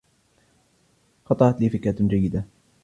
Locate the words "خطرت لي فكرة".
1.25-1.95